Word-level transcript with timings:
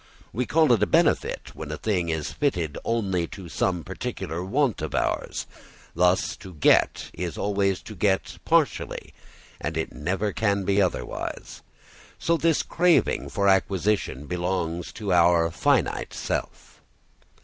We 0.33 0.47
call 0.47 0.71
it 0.71 0.81
a 0.81 0.87
benefit 0.87 1.53
when 1.53 1.71
a 1.71 1.77
thing 1.77 2.09
is 2.09 2.31
fitted 2.33 2.75
only 2.83 3.27
to 3.27 3.47
some 3.47 3.83
particular 3.83 4.43
want 4.43 4.81
of 4.81 4.95
ours. 4.95 5.45
Thus 5.93 6.35
to 6.37 6.55
get 6.55 7.11
is 7.13 7.37
always 7.37 7.83
to 7.83 7.93
get 7.93 8.39
partially, 8.43 9.13
and 9.59 9.77
it 9.77 9.93
never 9.93 10.33
can 10.33 10.63
be 10.63 10.81
otherwise. 10.81 11.61
So 12.17 12.35
this 12.35 12.63
craving 12.63 13.29
for 13.29 13.47
acquisition 13.47 14.25
belongs 14.25 14.91
to 14.93 15.13
our 15.13 15.51
finite 15.51 16.15
self. 16.15 16.81